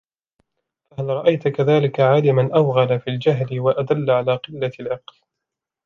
فَهَلْ 0.91 1.07
رَأَيْت 1.09 1.47
كَذَلِكَ 1.47 1.99
عَالِمًا 1.99 2.49
أَوْغَلَ 2.55 2.99
فِي 2.99 3.09
الْجَهْلِ، 3.09 3.59
وَأَدَلَّ 3.59 4.11
عَلَى 4.11 4.35
قِلَّةِ 4.35 4.71
الْعَقْلِ 4.79 5.13